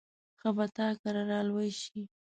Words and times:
ښه 0.39 0.49
به 0.55 0.65
تا 0.75 0.87
کره 1.01 1.23
را 1.31 1.39
لوی 1.49 1.69
شي. 1.81 1.99